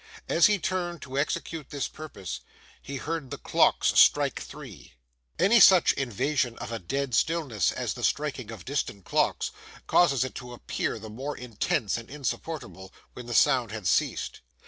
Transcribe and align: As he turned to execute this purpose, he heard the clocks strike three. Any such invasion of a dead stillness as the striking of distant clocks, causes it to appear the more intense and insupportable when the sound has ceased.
As 0.27 0.47
he 0.47 0.57
turned 0.57 1.03
to 1.03 1.15
execute 1.15 1.69
this 1.69 1.87
purpose, 1.87 2.39
he 2.81 2.95
heard 2.95 3.29
the 3.29 3.37
clocks 3.37 3.89
strike 3.99 4.39
three. 4.39 4.93
Any 5.37 5.59
such 5.59 5.93
invasion 5.93 6.57
of 6.57 6.71
a 6.71 6.79
dead 6.79 7.13
stillness 7.13 7.71
as 7.71 7.93
the 7.93 8.03
striking 8.03 8.49
of 8.49 8.65
distant 8.65 9.05
clocks, 9.05 9.51
causes 9.85 10.23
it 10.23 10.33
to 10.33 10.53
appear 10.53 10.97
the 10.97 11.11
more 11.11 11.37
intense 11.37 11.97
and 11.99 12.09
insupportable 12.09 12.91
when 13.13 13.27
the 13.27 13.35
sound 13.35 13.69
has 13.73 13.89
ceased. 13.89 14.41